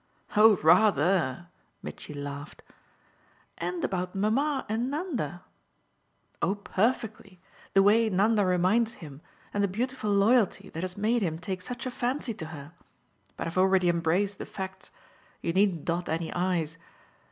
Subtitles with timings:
[0.35, 1.49] "Oh rather!"
[1.83, 2.63] Mitchy laughed.
[3.59, 5.43] "And about mamma and Nanda."
[6.41, 7.39] "Oh perfectly:
[7.75, 9.21] the way Nanda reminds him,
[9.53, 12.73] and the 'beautiful loyalty' that has made him take such a fancy to her.
[13.37, 14.89] But I've already embraced the facts
[15.43, 16.79] you needn't dot any i's."